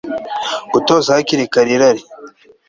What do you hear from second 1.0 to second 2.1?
hakiri kare irari